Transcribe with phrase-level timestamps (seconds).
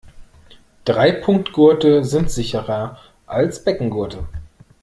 [0.83, 4.27] Dreipunktgurte sind sicherer als Beckengurte.